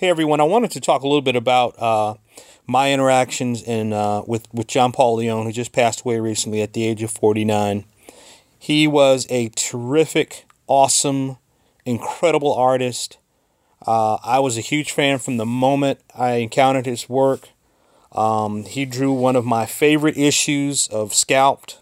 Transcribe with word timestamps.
Hey 0.00 0.08
everyone, 0.08 0.40
I 0.40 0.44
wanted 0.44 0.70
to 0.70 0.80
talk 0.80 1.02
a 1.02 1.06
little 1.06 1.20
bit 1.20 1.36
about 1.36 1.78
uh, 1.78 2.14
my 2.66 2.90
interactions 2.90 3.62
in, 3.62 3.92
uh, 3.92 4.22
with, 4.26 4.48
with 4.50 4.66
John 4.66 4.92
Paul 4.92 5.16
Leon, 5.16 5.44
who 5.44 5.52
just 5.52 5.72
passed 5.72 6.00
away 6.00 6.18
recently 6.18 6.62
at 6.62 6.72
the 6.72 6.86
age 6.86 7.02
of 7.02 7.10
49. 7.10 7.84
He 8.58 8.86
was 8.86 9.26
a 9.28 9.50
terrific, 9.50 10.46
awesome, 10.66 11.36
incredible 11.84 12.54
artist. 12.54 13.18
Uh, 13.86 14.14
I 14.24 14.38
was 14.38 14.56
a 14.56 14.62
huge 14.62 14.90
fan 14.90 15.18
from 15.18 15.36
the 15.36 15.44
moment 15.44 16.00
I 16.16 16.36
encountered 16.36 16.86
his 16.86 17.06
work. 17.06 17.50
Um, 18.12 18.64
he 18.64 18.86
drew 18.86 19.12
one 19.12 19.36
of 19.36 19.44
my 19.44 19.66
favorite 19.66 20.16
issues 20.16 20.88
of 20.88 21.12
Scalped. 21.12 21.78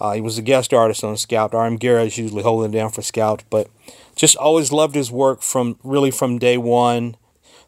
Uh, 0.00 0.14
he 0.14 0.20
was 0.20 0.36
a 0.36 0.42
guest 0.42 0.74
artist 0.74 1.04
on 1.04 1.16
Scalped. 1.16 1.54
R.M. 1.54 1.76
Guerra 1.76 2.06
is 2.06 2.18
usually 2.18 2.42
holding 2.42 2.72
down 2.72 2.90
for 2.90 3.02
Scalped, 3.02 3.48
but 3.50 3.70
just 4.16 4.34
always 4.34 4.72
loved 4.72 4.96
his 4.96 5.12
work 5.12 5.42
from 5.42 5.78
really 5.84 6.10
from 6.10 6.40
day 6.40 6.58
one. 6.58 7.16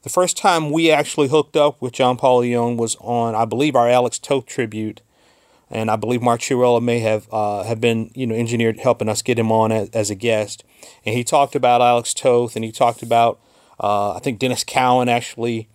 The 0.09 0.15
first 0.15 0.39
time 0.39 0.71
we 0.71 0.91
actually 0.91 1.29
hooked 1.29 1.55
up 1.55 1.83
with 1.83 1.93
John 1.93 2.17
Paul 2.17 2.39
Leon 2.39 2.79
was 2.79 2.97
on, 2.99 3.35
I 3.35 3.45
believe, 3.45 3.77
our 3.77 3.91
Alex 3.91 4.19
Toth 4.19 4.47
tribute, 4.47 5.03
and 5.71 5.91
I 5.91 5.97
believe 5.97 6.23
Mark 6.23 6.41
Chiarello 6.41 6.83
may 6.83 7.01
have 7.01 7.29
uh, 7.31 7.63
have 7.65 7.79
been, 7.79 8.11
you 8.15 8.27
know, 8.27 8.35
engineered 8.35 8.79
helping 8.79 9.11
us 9.11 9.21
get 9.21 9.39
him 9.39 9.53
on 9.53 9.71
as, 9.71 9.91
as 9.91 10.09
a 10.09 10.15
guest. 10.15 10.65
And 11.05 11.15
he 11.15 11.25
talked 11.25 11.55
about 11.55 11.83
Alex 11.83 12.15
Toth, 12.15 12.57
and 12.57 12.65
he 12.65 12.73
talked 12.73 13.03
about, 13.03 13.39
uh, 13.81 14.15
I 14.15 14.21
think 14.21 14.41
Denys 14.41 14.65
Cowan 14.65 15.11
actually 15.11 15.69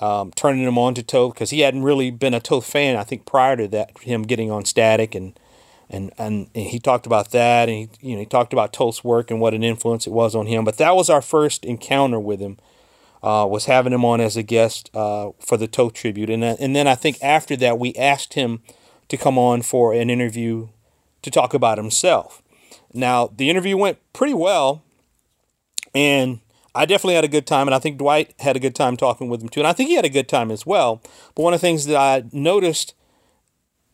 um, 0.00 0.30
turning 0.36 0.62
him 0.62 0.78
on 0.78 0.94
to 0.94 1.02
Toth 1.02 1.34
because 1.34 1.50
he 1.50 1.58
hadn't 1.58 1.82
really 1.82 2.12
been 2.12 2.32
a 2.32 2.38
Toth 2.38 2.66
fan, 2.66 2.94
I 2.96 3.02
think, 3.02 3.26
prior 3.26 3.56
to 3.56 3.66
that, 3.66 3.98
him 3.98 4.22
getting 4.22 4.52
on 4.52 4.64
Static 4.64 5.16
and. 5.16 5.36
And, 5.90 6.12
and, 6.16 6.48
and 6.54 6.66
he 6.66 6.78
talked 6.78 7.04
about 7.04 7.30
that, 7.32 7.68
and 7.68 7.76
he 7.76 8.08
you 8.08 8.14
know 8.14 8.20
he 8.20 8.26
talked 8.26 8.54
about 8.54 8.72
Toth's 8.72 9.04
work 9.04 9.30
and 9.30 9.38
what 9.38 9.52
an 9.52 9.62
influence 9.62 10.06
it 10.06 10.14
was 10.14 10.34
on 10.34 10.46
him. 10.46 10.64
But 10.64 10.78
that 10.78 10.96
was 10.96 11.10
our 11.10 11.20
first 11.20 11.64
encounter 11.64 12.18
with 12.18 12.40
him, 12.40 12.56
uh, 13.24 13.46
was 13.46 13.64
having 13.64 13.94
him 13.94 14.04
on 14.04 14.20
as 14.20 14.36
a 14.36 14.42
guest 14.42 14.90
uh, 14.92 15.30
for 15.40 15.56
the 15.56 15.66
Toth 15.66 15.94
tribute, 15.94 16.28
and 16.28 16.44
uh, 16.44 16.56
and 16.60 16.76
then 16.76 16.86
I 16.86 16.94
think 16.94 17.16
after 17.22 17.56
that 17.56 17.78
we 17.78 17.94
asked 17.94 18.34
him 18.34 18.60
to 19.08 19.16
come 19.16 19.38
on 19.38 19.62
for 19.62 19.94
an 19.94 20.10
interview 20.10 20.68
to 21.22 21.30
talk 21.30 21.54
about 21.54 21.78
himself. 21.78 22.42
Now 22.92 23.30
the 23.34 23.48
interview 23.48 23.78
went 23.78 23.96
pretty 24.12 24.34
well, 24.34 24.82
and 25.94 26.40
I 26.74 26.84
definitely 26.84 27.14
had 27.14 27.24
a 27.24 27.28
good 27.28 27.46
time, 27.46 27.66
and 27.66 27.74
I 27.74 27.78
think 27.78 27.96
Dwight 27.96 28.34
had 28.40 28.56
a 28.56 28.60
good 28.60 28.74
time 28.74 28.94
talking 28.94 29.30
with 29.30 29.40
him 29.40 29.48
too, 29.48 29.60
and 29.60 29.66
I 29.66 29.72
think 29.72 29.88
he 29.88 29.96
had 29.96 30.04
a 30.04 30.10
good 30.10 30.28
time 30.28 30.50
as 30.50 30.66
well. 30.66 31.00
But 31.34 31.44
one 31.44 31.54
of 31.54 31.62
the 31.62 31.66
things 31.66 31.86
that 31.86 31.96
I 31.96 32.24
noticed, 32.30 32.92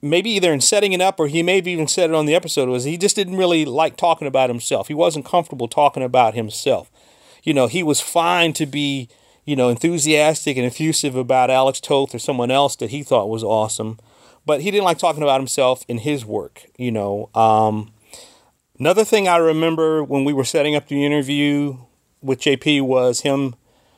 maybe 0.03 0.31
either 0.31 0.53
in 0.53 0.61
setting 0.61 0.93
it 0.93 1.01
up 1.01 1.21
or 1.21 1.29
he 1.29 1.45
maybe 1.45 1.71
even 1.71 1.87
said 1.87 2.11
it 2.11 2.17
on 2.17 2.27
the 2.27 2.35
episode, 2.35 2.69
was 2.69 2.83
he 2.83 2.99
just 2.99 3.15
didn't 3.15 3.37
really 3.37 3.65
like 3.65 3.97
talking 3.97 4.27
about 4.27 4.51
himself. 4.51 4.89
He 4.89 4.95
wasn't 4.95 5.25
comfortable 5.25 5.69
talking 5.69 6.03
about 6.03 6.35
himself. 6.35 6.91
You 7.45 7.55
know, 7.55 7.69
he 7.69 7.85
was 7.85 8.01
fine 8.01 8.53
to 8.55 8.67
be 8.67 9.09
you 9.51 9.57
know, 9.57 9.69
enthusiastic 9.69 10.57
and 10.57 10.65
effusive 10.65 11.17
about 11.17 11.51
Alex 11.51 11.81
Toth 11.81 12.15
or 12.15 12.21
someone 12.21 12.53
else 12.53 12.77
that 12.77 12.91
he 12.91 13.03
thought 13.03 13.29
was 13.29 13.43
awesome, 13.43 13.99
but 14.47 14.61
he 14.61 14.71
didn't 14.71 14.85
like 14.85 14.97
talking 14.97 15.25
about 15.25 15.41
himself 15.41 15.85
in 15.89 15.99
his 15.99 16.25
work. 16.25 16.67
You 16.79 16.93
know, 16.93 17.31
um, 17.35 17.91
another 18.79 19.05
thing 19.05 19.27
I 19.27 19.39
remember 19.39 20.05
when 20.05 20.25
we 20.25 20.33
were 20.33 20.45
setting 20.45 20.77
up 20.77 20.87
the 20.87 21.05
interview 21.05 21.79
with 22.23 22.41
JP 22.41 22.83
was 22.83 23.23
him 23.23 23.57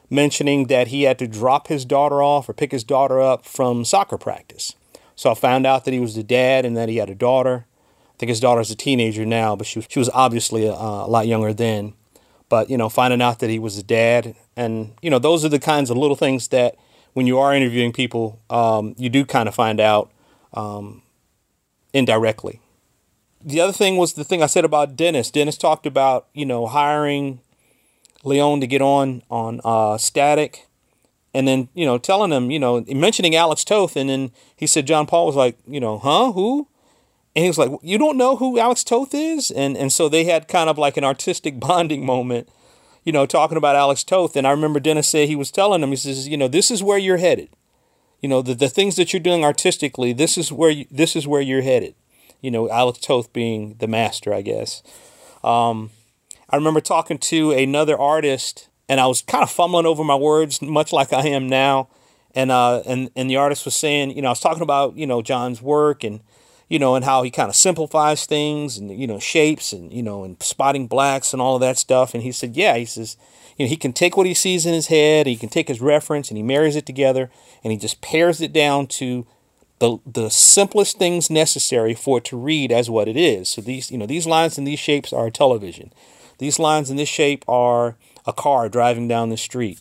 mentioning 0.08 0.68
that 0.68 0.88
he 0.88 1.02
had 1.02 1.18
to 1.18 1.28
drop 1.28 1.68
his 1.68 1.84
daughter 1.84 2.22
off 2.22 2.48
or 2.48 2.54
pick 2.54 2.72
his 2.72 2.82
daughter 2.82 3.20
up 3.20 3.44
from 3.44 3.84
soccer 3.84 4.16
practice. 4.16 4.74
So 5.16 5.32
I 5.32 5.34
found 5.34 5.66
out 5.66 5.84
that 5.84 5.92
he 5.92 6.00
was 6.00 6.14
the 6.14 6.22
dad 6.22 6.64
and 6.64 6.74
that 6.78 6.88
he 6.88 6.96
had 6.96 7.10
a 7.10 7.14
daughter. 7.14 7.66
I 8.14 8.16
think 8.16 8.30
his 8.30 8.40
daughter's 8.40 8.70
a 8.70 8.74
teenager 8.74 9.26
now, 9.26 9.54
but 9.54 9.66
she 9.66 9.82
she 9.82 9.98
was 9.98 10.08
obviously 10.14 10.64
a, 10.64 10.72
a 10.72 11.08
lot 11.08 11.26
younger 11.26 11.52
then 11.52 11.92
but 12.52 12.68
you 12.68 12.76
know 12.76 12.90
finding 12.90 13.22
out 13.22 13.38
that 13.38 13.48
he 13.48 13.58
was 13.58 13.78
a 13.78 13.82
dad. 13.82 14.36
And 14.58 14.92
you 15.00 15.08
know 15.08 15.18
those 15.18 15.42
are 15.42 15.48
the 15.48 15.58
kinds 15.58 15.88
of 15.88 15.96
little 15.96 16.16
things 16.16 16.48
that 16.48 16.76
when 17.14 17.26
you 17.26 17.38
are 17.38 17.54
interviewing 17.54 17.94
people 17.94 18.40
um, 18.50 18.94
you 18.98 19.08
do 19.08 19.24
kind 19.24 19.48
of 19.48 19.54
find 19.54 19.80
out 19.80 20.10
um, 20.52 21.00
indirectly. 21.94 22.60
The 23.42 23.58
other 23.58 23.72
thing 23.72 23.96
was 23.96 24.12
the 24.12 24.22
thing 24.22 24.42
i 24.42 24.46
said 24.46 24.66
about 24.66 24.96
denys. 24.96 25.32
Denys 25.32 25.58
talked 25.58 25.86
about 25.86 26.26
you 26.34 26.44
know 26.44 26.66
hiring 26.66 27.40
leon 28.22 28.60
to 28.60 28.66
get 28.66 28.82
on 28.82 29.22
on 29.30 29.62
uh, 29.64 29.96
static 29.96 30.66
and 31.32 31.48
then 31.48 31.70
you 31.72 31.86
know 31.86 31.96
telling 31.96 32.32
him 32.32 32.50
you 32.50 32.58
know 32.58 32.84
mentioning 32.88 33.34
alex 33.34 33.64
toth 33.64 33.96
and 33.96 34.10
then 34.10 34.30
he 34.54 34.66
said 34.66 34.86
john 34.86 35.06
paul 35.06 35.24
was 35.24 35.36
like 35.36 35.56
you 35.66 35.80
know 35.80 35.98
huh? 35.98 36.32
Who 36.32 36.68
and 37.34 37.42
he 37.42 37.48
was 37.48 37.58
like, 37.58 37.70
"You 37.82 37.98
don't 37.98 38.16
know 38.16 38.36
who 38.36 38.58
Alex 38.58 38.84
Toth 38.84 39.14
is?" 39.14 39.50
And 39.50 39.76
and 39.76 39.92
so 39.92 40.08
they 40.08 40.24
had 40.24 40.48
kind 40.48 40.68
of 40.68 40.78
like 40.78 40.96
an 40.96 41.04
artistic 41.04 41.58
bonding 41.60 42.04
moment, 42.04 42.48
you 43.04 43.12
know, 43.12 43.26
talking 43.26 43.56
about 43.56 43.76
Alex 43.76 44.04
Toth. 44.04 44.36
And 44.36 44.46
I 44.46 44.50
remember 44.50 44.80
Denys 44.80 45.06
say 45.06 45.26
he 45.26 45.36
was 45.36 45.50
telling 45.50 45.82
him, 45.82 45.90
he 45.90 45.96
says, 45.96 46.28
"You 46.28 46.36
know, 46.36 46.48
this 46.48 46.70
is 46.70 46.82
where 46.82 46.98
you're 46.98 47.18
headed. 47.18 47.48
You 48.20 48.28
know, 48.28 48.42
the 48.42 48.54
the 48.54 48.68
things 48.68 48.96
that 48.96 49.12
you're 49.12 49.20
doing 49.20 49.44
artistically, 49.44 50.12
this 50.12 50.36
is 50.36 50.52
where 50.52 50.70
you, 50.70 50.86
this 50.90 51.16
is 51.16 51.26
where 51.26 51.40
you're 51.40 51.62
headed. 51.62 51.94
You 52.40 52.50
know, 52.50 52.68
Alex 52.70 52.98
Toth 52.98 53.32
being 53.32 53.76
the 53.78 53.88
master, 53.88 54.34
I 54.34 54.42
guess." 54.42 54.82
Um, 55.42 55.90
I 56.50 56.56
remember 56.56 56.80
talking 56.80 57.18
to 57.18 57.50
another 57.52 57.98
artist, 57.98 58.68
and 58.88 59.00
I 59.00 59.06
was 59.06 59.22
kind 59.22 59.42
of 59.42 59.50
fumbling 59.50 59.86
over 59.86 60.04
my 60.04 60.14
words, 60.14 60.60
much 60.60 60.92
like 60.92 61.12
I 61.12 61.26
am 61.28 61.48
now. 61.48 61.88
And 62.34 62.50
uh, 62.50 62.82
and 62.86 63.10
and 63.16 63.28
the 63.28 63.36
artist 63.36 63.64
was 63.64 63.74
saying, 63.74 64.10
you 64.10 64.22
know, 64.22 64.28
I 64.28 64.32
was 64.32 64.40
talking 64.40 64.62
about 64.62 64.96
you 64.96 65.06
know 65.06 65.22
John's 65.22 65.62
work 65.62 66.04
and 66.04 66.20
you 66.68 66.78
know, 66.78 66.94
and 66.94 67.04
how 67.04 67.22
he 67.22 67.30
kind 67.30 67.48
of 67.48 67.56
simplifies 67.56 68.26
things 68.26 68.78
and, 68.78 68.90
you 68.90 69.06
know, 69.06 69.18
shapes 69.18 69.72
and, 69.72 69.92
you 69.92 70.02
know, 70.02 70.24
and 70.24 70.42
spotting 70.42 70.86
blacks 70.86 71.32
and 71.32 71.42
all 71.42 71.56
of 71.56 71.60
that 71.60 71.78
stuff. 71.78 72.14
And 72.14 72.22
he 72.22 72.32
said, 72.32 72.56
yeah, 72.56 72.76
he 72.76 72.84
says, 72.84 73.16
you 73.56 73.64
know, 73.64 73.68
he 73.68 73.76
can 73.76 73.92
take 73.92 74.16
what 74.16 74.26
he 74.26 74.34
sees 74.34 74.64
in 74.64 74.72
his 74.72 74.86
head, 74.86 75.26
he 75.26 75.36
can 75.36 75.48
take 75.48 75.68
his 75.68 75.80
reference 75.80 76.30
and 76.30 76.36
he 76.36 76.42
marries 76.42 76.76
it 76.76 76.86
together 76.86 77.30
and 77.62 77.72
he 77.72 77.78
just 77.78 78.00
pares 78.00 78.40
it 78.40 78.52
down 78.52 78.86
to 78.86 79.26
the, 79.78 79.98
the 80.06 80.30
simplest 80.30 80.98
things 80.98 81.28
necessary 81.28 81.92
for 81.92 82.18
it 82.18 82.24
to 82.24 82.36
read 82.36 82.70
as 82.70 82.88
what 82.88 83.08
it 83.08 83.16
is. 83.16 83.48
So 83.48 83.60
these, 83.60 83.90
you 83.90 83.98
know, 83.98 84.06
these 84.06 84.26
lines 84.26 84.56
and 84.56 84.66
these 84.66 84.78
shapes 84.78 85.12
are 85.12 85.26
a 85.26 85.30
television. 85.30 85.92
These 86.38 86.58
lines 86.58 86.88
in 86.88 86.96
this 86.96 87.08
shape 87.08 87.44
are 87.48 87.96
a 88.26 88.32
car 88.32 88.68
driving 88.68 89.08
down 89.08 89.30
the 89.30 89.36
street. 89.36 89.80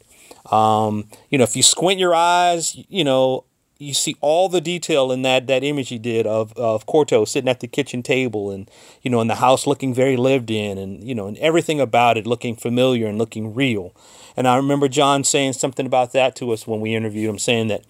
Um, 0.51 1.07
you 1.29 1.37
know, 1.37 1.43
if 1.43 1.55
you 1.55 1.63
squint 1.63 1.99
your 1.99 2.15
eyes, 2.15 2.75
you 2.89 3.03
know, 3.03 3.45
you 3.81 3.95
see 3.95 4.15
all 4.21 4.47
the 4.47 4.61
detail 4.61 5.11
in 5.11 5.23
that 5.23 5.47
that 5.47 5.63
image 5.63 5.89
he 5.89 5.97
did 5.97 6.27
of 6.27 6.53
of 6.53 6.85
Corto 6.85 7.27
sitting 7.27 7.49
at 7.49 7.61
the 7.61 7.67
kitchen 7.67 8.03
table 8.03 8.51
and 8.51 8.69
you 9.01 9.09
know 9.09 9.21
in 9.21 9.27
the 9.27 9.35
house 9.35 9.65
looking 9.65 9.93
very 9.93 10.15
lived 10.15 10.51
in 10.51 10.77
and 10.77 11.03
you 11.03 11.15
know 11.15 11.25
and 11.27 11.37
everything 11.39 11.81
about 11.81 12.17
it 12.17 12.27
looking 12.27 12.55
familiar 12.55 13.07
and 13.07 13.17
looking 13.17 13.53
real. 13.53 13.93
And 14.37 14.47
I 14.47 14.55
remember 14.55 14.87
John 14.87 15.23
saying 15.23 15.53
something 15.53 15.85
about 15.85 16.13
that 16.13 16.35
to 16.37 16.51
us 16.51 16.67
when 16.67 16.79
we 16.79 16.95
interviewed 16.95 17.29
him, 17.29 17.39
saying 17.39 17.67
that 17.69 17.83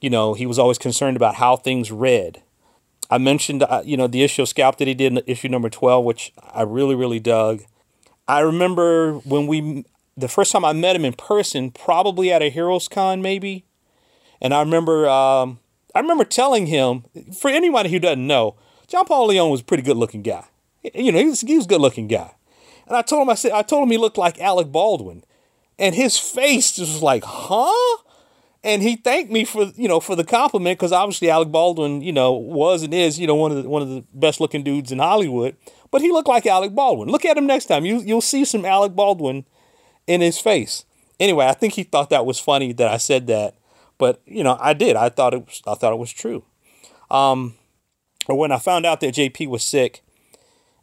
you 0.00 0.10
know 0.10 0.34
he 0.34 0.46
was 0.46 0.58
always 0.58 0.78
concerned 0.78 1.16
about 1.16 1.36
how 1.36 1.56
things 1.56 1.92
read. 1.92 2.42
I 3.08 3.18
mentioned 3.18 3.62
uh, 3.62 3.82
you 3.84 3.96
know 3.96 4.08
the 4.08 4.24
issue 4.24 4.42
of 4.42 4.48
Scalp 4.48 4.78
that 4.78 4.88
he 4.88 4.94
did 4.94 5.12
in 5.12 5.22
issue 5.26 5.48
number 5.48 5.70
twelve, 5.70 6.04
which 6.04 6.32
I 6.52 6.62
really 6.62 6.96
really 6.96 7.20
dug. 7.20 7.62
I 8.26 8.40
remember 8.40 9.14
when 9.18 9.46
we 9.46 9.84
the 10.16 10.28
first 10.28 10.50
time 10.50 10.64
I 10.64 10.72
met 10.72 10.96
him 10.96 11.04
in 11.04 11.12
person, 11.12 11.70
probably 11.70 12.32
at 12.32 12.42
a 12.42 12.48
Heroes 12.48 12.88
Con 12.88 13.22
maybe 13.22 13.65
and 14.46 14.54
I 14.54 14.60
remember, 14.60 15.08
um, 15.08 15.58
I 15.92 15.98
remember 15.98 16.24
telling 16.24 16.66
him, 16.66 17.02
for 17.36 17.50
anybody 17.50 17.90
who 17.90 17.98
doesn't 17.98 18.24
know, 18.24 18.54
John 18.86 19.04
Paul 19.04 19.26
Leon 19.26 19.50
was 19.50 19.60
a 19.60 19.64
pretty 19.64 19.82
good 19.82 19.96
looking 19.96 20.22
guy. 20.22 20.44
You 20.94 21.10
know, 21.10 21.18
he 21.18 21.24
was, 21.24 21.40
he 21.40 21.56
was 21.56 21.64
a 21.64 21.68
good 21.68 21.80
looking 21.80 22.06
guy. 22.06 22.32
And 22.86 22.96
I 22.96 23.02
told 23.02 23.22
him, 23.22 23.30
I 23.30 23.34
said, 23.34 23.50
I 23.50 23.62
told 23.62 23.82
him 23.82 23.90
he 23.90 23.98
looked 23.98 24.16
like 24.16 24.40
Alec 24.40 24.70
Baldwin. 24.70 25.24
And 25.80 25.96
his 25.96 26.16
face 26.16 26.76
just 26.76 26.92
was 26.92 27.02
like, 27.02 27.24
huh? 27.26 28.02
And 28.62 28.84
he 28.84 28.94
thanked 28.94 29.32
me 29.32 29.44
for, 29.44 29.72
you 29.74 29.88
know, 29.88 29.98
for 29.98 30.14
the 30.14 30.22
compliment 30.22 30.78
because 30.78 30.92
obviously 30.92 31.28
Alec 31.28 31.50
Baldwin, 31.50 32.02
you 32.02 32.12
know, 32.12 32.34
was 32.34 32.84
and 32.84 32.94
is, 32.94 33.18
you 33.18 33.26
know, 33.26 33.34
one 33.34 33.50
of 33.50 33.64
the 33.64 33.68
one 33.68 33.82
of 33.82 33.88
the 33.88 34.04
best 34.14 34.40
looking 34.40 34.62
dudes 34.62 34.92
in 34.92 35.00
Hollywood. 35.00 35.56
But 35.90 36.02
he 36.02 36.12
looked 36.12 36.28
like 36.28 36.46
Alec 36.46 36.72
Baldwin. 36.72 37.08
Look 37.08 37.24
at 37.24 37.36
him 37.36 37.48
next 37.48 37.66
time. 37.66 37.84
You 37.84 37.98
you'll 37.98 38.20
see 38.20 38.44
some 38.44 38.64
Alec 38.64 38.94
Baldwin 38.94 39.44
in 40.06 40.20
his 40.20 40.38
face. 40.38 40.84
Anyway, 41.18 41.46
I 41.46 41.52
think 41.52 41.74
he 41.74 41.82
thought 41.82 42.10
that 42.10 42.26
was 42.26 42.38
funny 42.38 42.72
that 42.74 42.88
I 42.88 42.98
said 42.98 43.26
that. 43.26 43.56
But 43.98 44.20
you 44.26 44.44
know, 44.44 44.56
I 44.60 44.72
did. 44.72 44.96
I 44.96 45.08
thought 45.08 45.34
it 45.34 45.46
was. 45.46 45.62
I 45.66 45.74
thought 45.74 45.92
it 45.92 45.98
was 45.98 46.12
true. 46.12 46.44
Um, 47.10 47.54
when 48.26 48.52
I 48.52 48.58
found 48.58 48.84
out 48.84 49.00
that 49.00 49.14
JP 49.14 49.48
was 49.48 49.62
sick, 49.62 50.02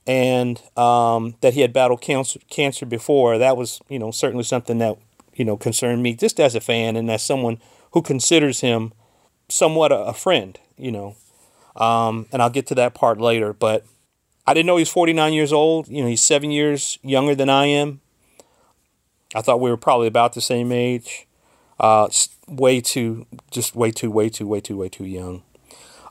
and 0.07 0.61
um, 0.77 1.35
that 1.41 1.53
he 1.53 1.61
had 1.61 1.73
battled 1.73 2.01
cancer 2.01 2.39
cancer 2.49 2.85
before, 2.85 3.37
that 3.37 3.57
was 3.57 3.81
you 3.89 3.99
know 3.99 4.11
certainly 4.11 4.43
something 4.43 4.79
that 4.79 4.97
you 5.35 5.45
know 5.45 5.57
concerned 5.57 6.03
me 6.03 6.13
just 6.15 6.39
as 6.39 6.55
a 6.55 6.61
fan 6.61 6.95
and 6.95 7.09
as 7.09 7.23
someone 7.23 7.59
who 7.91 8.01
considers 8.01 8.61
him 8.61 8.93
somewhat 9.49 9.91
a, 9.91 9.97
a 9.97 10.13
friend. 10.13 10.59
You 10.77 10.91
know, 10.91 11.15
um, 11.75 12.27
and 12.31 12.41
I'll 12.41 12.49
get 12.49 12.67
to 12.67 12.75
that 12.75 12.95
part 12.95 13.19
later. 13.19 13.53
But 13.53 13.85
I 14.45 14.53
didn't 14.53 14.67
know 14.67 14.77
he's 14.77 14.89
49 14.89 15.33
years 15.33 15.53
old. 15.53 15.87
You 15.87 16.01
know, 16.03 16.09
he's 16.09 16.23
seven 16.23 16.51
years 16.51 16.99
younger 17.01 17.35
than 17.35 17.49
I 17.49 17.67
am. 17.67 18.01
I 19.35 19.41
thought 19.41 19.59
we 19.59 19.69
were 19.69 19.77
probably 19.77 20.07
about 20.07 20.33
the 20.33 20.41
same 20.41 20.71
age. 20.71 21.27
Uh, 21.83 22.07
way 22.47 22.79
too, 22.79 23.25
just 23.51 23.75
way 23.75 23.91
too, 23.91 24.09
way 24.09 24.29
too, 24.29 24.47
way 24.47 24.61
too, 24.61 24.77
way 24.77 24.87
too 24.87 25.03
young. 25.03 25.43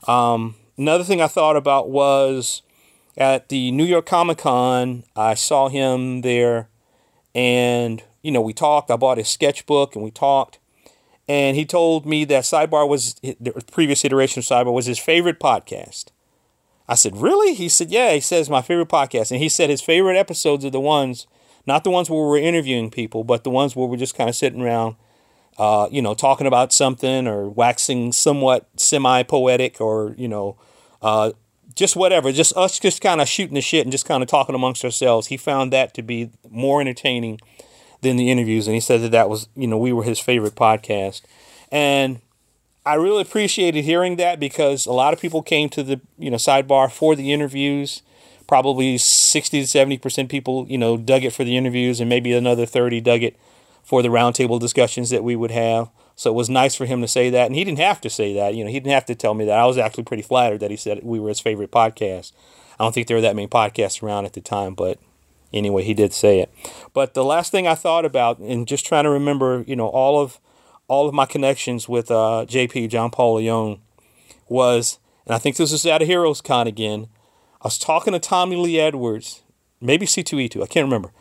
Um, 0.07 0.53
another 0.77 1.03
thing 1.03 1.19
I 1.19 1.27
thought 1.27 1.55
about 1.55 1.89
was 1.89 2.61
at 3.17 3.49
the 3.49 3.71
New 3.71 3.83
York 3.83 4.05
Comic 4.05 4.37
Con, 4.37 5.03
I 5.15 5.33
saw 5.33 5.69
him 5.69 6.21
there, 6.21 6.69
and 7.33 8.03
you 8.21 8.31
know, 8.31 8.41
we 8.41 8.53
talked. 8.53 8.89
I 8.89 8.95
bought 8.95 9.17
his 9.17 9.27
sketchbook 9.27 9.95
and 9.95 10.03
we 10.03 10.11
talked. 10.11 10.59
And 11.27 11.55
he 11.55 11.65
told 11.65 12.05
me 12.05 12.25
that 12.25 12.43
Sidebar 12.43 12.87
was 12.87 13.15
the 13.15 13.63
previous 13.71 14.03
iteration 14.03 14.39
of 14.39 14.45
Sidebar 14.45 14.73
was 14.73 14.85
his 14.85 14.99
favorite 14.99 15.39
podcast. 15.39 16.05
I 16.87 16.95
said, 16.95 17.17
Really? 17.17 17.53
He 17.53 17.69
said, 17.69 17.91
Yeah. 17.91 18.13
He 18.13 18.19
says, 18.19 18.49
My 18.49 18.61
favorite 18.61 18.89
podcast. 18.89 19.31
And 19.31 19.41
he 19.41 19.49
said 19.49 19.69
his 19.69 19.81
favorite 19.81 20.17
episodes 20.17 20.65
are 20.65 20.69
the 20.69 20.79
ones, 20.79 21.27
not 21.65 21.83
the 21.83 21.89
ones 21.89 22.09
where 22.09 22.25
we're 22.25 22.37
interviewing 22.37 22.89
people, 22.91 23.23
but 23.23 23.43
the 23.43 23.49
ones 23.49 23.75
where 23.75 23.87
we're 23.87 23.97
just 23.97 24.15
kind 24.15 24.29
of 24.29 24.35
sitting 24.35 24.61
around, 24.61 24.95
uh, 25.57 25.87
you 25.91 26.01
know, 26.01 26.13
talking 26.13 26.47
about 26.47 26.73
something 26.73 27.27
or 27.27 27.49
waxing 27.49 28.11
somewhat 28.11 28.67
semi 28.75 29.23
poetic 29.23 29.79
or, 29.79 30.15
you 30.17 30.27
know, 30.27 30.57
uh, 31.01 31.31
just 31.75 31.95
whatever, 31.95 32.31
just 32.31 32.55
us 32.55 32.79
just 32.79 33.01
kind 33.01 33.21
of 33.21 33.27
shooting 33.27 33.55
the 33.55 33.61
shit 33.61 33.85
and 33.85 33.91
just 33.91 34.05
kind 34.05 34.21
of 34.21 34.29
talking 34.29 34.55
amongst 34.55 34.83
ourselves. 34.85 35.27
He 35.27 35.37
found 35.37 35.73
that 35.73 35.93
to 35.95 36.01
be 36.01 36.29
more 36.49 36.81
entertaining 36.81 37.39
than 38.01 38.15
the 38.15 38.29
interviews, 38.29 38.67
and 38.67 38.73
he 38.75 38.81
said 38.81 39.01
that 39.01 39.11
that 39.11 39.29
was, 39.29 39.47
you 39.55 39.67
know, 39.67 39.77
we 39.77 39.93
were 39.93 40.03
his 40.03 40.19
favorite 40.19 40.55
podcast, 40.55 41.21
and 41.71 42.19
I 42.85 42.95
really 42.95 43.21
appreciated 43.21 43.85
hearing 43.85 44.17
that 44.17 44.39
because 44.39 44.85
a 44.85 44.91
lot 44.91 45.13
of 45.13 45.21
people 45.21 45.41
came 45.41 45.69
to 45.69 45.83
the, 45.83 46.01
you 46.17 46.29
know, 46.29 46.37
sidebar 46.37 46.91
for 46.91 47.15
the 47.15 47.31
interviews. 47.31 48.01
Probably 48.45 48.97
sixty 48.97 49.61
to 49.61 49.67
seventy 49.67 49.97
percent 49.97 50.29
people, 50.29 50.67
you 50.67 50.77
know, 50.77 50.97
dug 50.97 51.23
it 51.23 51.31
for 51.31 51.45
the 51.45 51.55
interviews, 51.55 52.01
and 52.01 52.09
maybe 52.09 52.33
another 52.33 52.65
thirty 52.65 52.99
dug 52.99 53.23
it 53.23 53.37
for 53.83 54.01
the 54.01 54.09
roundtable 54.09 54.59
discussions 54.59 55.09
that 55.09 55.23
we 55.23 55.35
would 55.35 55.51
have. 55.51 55.89
So 56.15 56.31
it 56.31 56.35
was 56.35 56.49
nice 56.49 56.75
for 56.75 56.85
him 56.85 57.01
to 57.01 57.07
say 57.07 57.29
that, 57.29 57.47
and 57.47 57.55
he 57.55 57.63
didn't 57.63 57.79
have 57.79 57.99
to 58.01 58.09
say 58.09 58.33
that. 58.35 58.55
You 58.55 58.63
know, 58.63 58.69
he 58.69 58.79
didn't 58.79 58.93
have 58.93 59.05
to 59.07 59.15
tell 59.15 59.33
me 59.33 59.45
that. 59.45 59.59
I 59.59 59.65
was 59.65 59.77
actually 59.77 60.03
pretty 60.03 60.23
flattered 60.23 60.59
that 60.59 60.71
he 60.71 60.77
said 60.77 60.99
we 61.03 61.19
were 61.19 61.29
his 61.29 61.39
favorite 61.39 61.71
podcast. 61.71 62.31
I 62.79 62.83
don't 62.83 62.93
think 62.93 63.07
there 63.07 63.17
were 63.17 63.21
that 63.21 63.35
many 63.35 63.47
podcasts 63.47 64.01
around 64.01 64.25
at 64.25 64.33
the 64.33 64.41
time, 64.41 64.75
but 64.75 64.99
anyway, 65.51 65.83
he 65.83 65.93
did 65.93 66.13
say 66.13 66.39
it. 66.39 66.51
But 66.93 67.13
the 67.13 67.23
last 67.23 67.51
thing 67.51 67.67
I 67.67 67.75
thought 67.75 68.05
about, 68.05 68.39
and 68.39 68.67
just 68.67 68.85
trying 68.85 69.03
to 69.05 69.09
remember, 69.09 69.63
you 69.67 69.75
know, 69.75 69.87
all 69.87 70.21
of 70.21 70.39
all 70.87 71.07
of 71.07 71.13
my 71.13 71.25
connections 71.25 71.87
with 71.87 72.11
uh, 72.11 72.45
JP 72.47 72.89
John 72.89 73.09
Paul 73.09 73.35
Leon 73.35 73.79
was, 74.47 74.99
and 75.25 75.33
I 75.33 75.37
think 75.37 75.55
this 75.55 75.71
is 75.71 75.85
at 75.85 76.01
a 76.01 76.05
Heroes 76.05 76.41
Con 76.41 76.67
again. 76.67 77.07
I 77.61 77.67
was 77.67 77.77
talking 77.77 78.13
to 78.13 78.19
Tommy 78.19 78.57
Lee 78.57 78.79
Edwards, 78.79 79.41
maybe 79.79 80.05
C2E2, 80.05 80.61
I 80.61 80.67
can't 80.67 80.83
remember, 80.85 81.11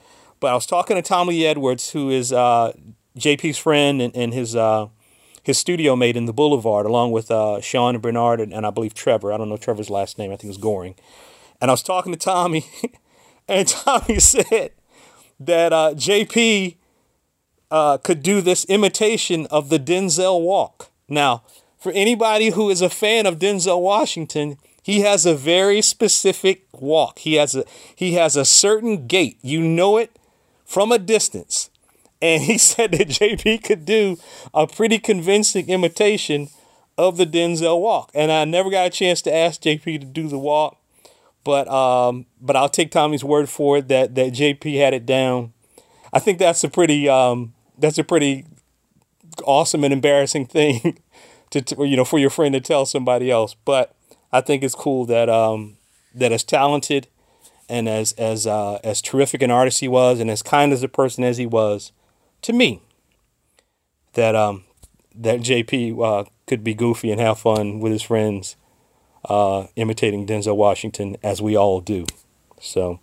but 0.43 0.50
I 0.50 0.55
was 0.55 0.67
talking 0.67 0.97
to 0.97 1.03
Tommy 1.03 1.35
Lee 1.35 1.47
Edwards, 1.47 1.93
who 1.93 2.11
is 2.11 2.33
uh, 2.33 2.73
JP's 3.17 3.56
friend 3.56 4.03
and, 4.03 4.15
and 4.15 4.35
his 4.35 4.56
uh, 4.56 4.89
his 5.44 5.56
studio 5.56 5.94
mate 5.94 6.17
in 6.17 6.27
the 6.27 6.33
Boulevard, 6.33 6.85
along 6.85 7.12
with 7.12 7.31
uh, 7.31 7.61
Sean 7.61 7.94
and 7.94 8.03
Bernard 8.03 8.41
and, 8.41 8.53
and, 8.53 8.67
I 8.67 8.71
believe 8.71 8.93
Trevor. 8.93 9.33
I 9.33 9.39
don't 9.39 9.49
know 9.49 9.56
Trevor's 9.56 9.89
last 9.89 10.19
name. 10.19 10.33
I 10.33 10.37
think 10.37 10.50
it's 10.53 10.61
Goring. 10.61 10.97
And 11.61 11.71
I 11.71 11.73
was 11.73 11.83
talking 11.83 12.12
to 12.12 12.19
Tommy, 12.19 12.67
and 13.49 13.69
Tommy 13.69 14.19
said 14.19 14.73
that 15.39 15.73
uh, 15.73 15.94
JP 15.94 16.77
uh, 17.71 17.99
could 17.99 18.23
do 18.23 18.41
this 18.41 18.65
imitation 18.65 19.47
of 19.47 19.69
the 19.69 19.79
Denzel 19.79 20.43
walk. 20.43 20.91
Now, 21.09 21.45
for 21.79 21.93
anybody 21.93 22.50
who 22.50 22.69
is 22.69 22.83
a 22.83 22.91
fan 22.91 23.27
of 23.27 23.38
Denzel 23.38 23.81
Washington, 23.81 24.59
he 24.83 25.00
has 25.00 25.25
a 25.25 25.37
very 25.37 25.81
specific 25.83 26.67
walk. 26.73 27.21
He 27.21 27.35
has 27.35 27.55
a 27.55 27.65
he 27.95 28.15
has 28.15 28.35
a 28.35 28.45
certain 28.45 29.06
gait. 29.06 29.38
You 29.41 29.62
know 29.62 29.99
it 29.99 30.17
from 30.73 30.91
a 30.91 30.99
distance 30.99 31.69
and 32.23 32.45
he 32.45 32.57
said 32.71 32.93
that 32.93 33.09
JP 33.09 33.65
could 33.65 33.85
do 33.85 34.17
a 34.55 34.67
pretty 34.67 34.99
convincing 34.99 35.69
imitation 35.69 36.49
of 36.97 37.17
the 37.19 37.27
Denzel 37.27 37.81
walk. 37.81 38.11
And 38.15 38.33
I 38.33 38.45
never 38.45 38.71
got 38.71 38.87
a 38.87 38.91
chance 38.91 39.21
to 39.23 39.35
ask 39.35 39.61
JP 39.61 40.01
to 40.01 40.07
do 40.07 40.29
the 40.29 40.39
walk, 40.39 40.79
but 41.45 41.69
um, 41.69 42.27
but 42.41 42.57
I'll 42.57 42.69
take 42.69 42.91
Tommy's 42.91 43.25
word 43.25 43.51
for 43.51 43.79
it 43.79 43.89
that 43.89 44.15
that 44.15 44.33
JP 44.33 44.79
had 44.79 44.95
it 44.95 45.05
down. 45.05 45.53
I 46.13 46.19
think 46.21 46.39
that's 46.39 46.65
a 46.65 46.71
pretty 46.71 47.09
um, 47.09 47.53
that's 47.77 47.99
a 47.99 48.05
pretty 48.05 48.47
awesome 49.45 49.83
and 49.85 49.93
embarrassing 49.93 50.47
thing 50.47 50.99
to, 51.51 51.61
to, 51.63 51.85
you 51.85 51.97
know 51.97 52.05
for 52.05 52.19
your 52.19 52.31
friend 52.31 52.55
to 52.55 52.61
tell 52.61 52.87
somebody 52.87 53.31
else. 53.31 53.55
But 53.65 53.95
I 54.33 54.41
think 54.41 54.63
it's 54.63 54.75
cool 54.75 55.05
that 55.07 55.29
um, 55.29 55.77
that 56.15 56.33
as 56.33 56.45
talented 56.45 57.09
and 57.73 57.89
as 57.89 58.13
as 58.13 58.47
uh, 58.47 58.79
as 58.85 59.01
terrific 59.01 59.41
an 59.41 59.51
artist 59.51 59.81
he 59.81 59.89
was, 59.89 60.21
and 60.21 60.31
as 60.31 60.43
kind 60.43 60.73
as 60.75 60.83
a 60.83 60.89
person 60.89 61.25
as 61.25 61.39
he 61.39 61.47
was, 61.47 61.91
to 62.43 62.53
me 62.53 62.83
that 64.13 64.35
um 64.37 64.65
that 65.15 65.41
JP 65.41 65.99
uh, 66.05 66.29
could 66.47 66.63
be 66.63 66.75
goofy 66.75 67.11
and 67.11 67.21
have 67.21 67.39
fun 67.39 67.81
with 67.81 67.93
his 67.93 68.03
friends, 68.03 68.57
uh, 69.25 69.67
imitating 69.75 70.27
Denzel 70.27 70.55
Washington 70.55 71.17
as 71.23 71.41
we 71.41 71.57
all 71.57 71.81
do. 71.81 72.07
So, 72.61 73.01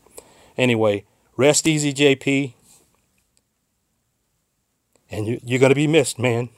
anyway, 0.55 1.03
rest 1.35 1.67
easy, 1.67 1.91
JP, 1.91 2.53
and 5.09 5.25
you, 5.25 5.39
you're 5.43 5.59
gonna 5.59 5.73
be 5.75 5.87
missed, 5.87 6.19
man. 6.19 6.49